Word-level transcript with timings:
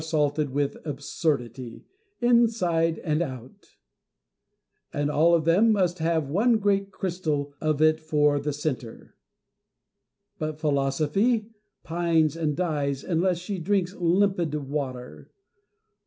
salted 0.03 0.49
with 0.49 0.77
absurdity, 0.83 1.85
inside 2.21 2.97
and 3.03 3.21
out 3.21 3.75
1 4.93 4.93
and 5.03 5.11
all 5.11 5.35
of 5.35 5.45
them 5.45 5.71
must 5.71 5.99
have 5.99 6.27
one 6.27 6.57
great 6.57 6.89
crystal 6.91 7.53
of 7.61 7.83
it 7.83 7.99
for 7.99 8.39
the 8.39 8.51
centre; 8.51 9.15
but 10.39 10.59
Philosophy 10.59 11.51
pines 11.83 12.35
and 12.35 12.57
dies 12.57 13.03
unless 13.03 13.37
she 13.37 13.59
drinks 13.59 13.93
limpid 13.93 14.55
water. 14.55 15.29